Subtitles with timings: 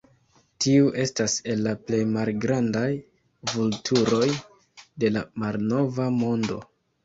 [0.63, 2.87] Tiu estas el la plej malgrandaj
[3.53, 4.25] vulturoj
[5.05, 6.63] de la Malnova Mondo.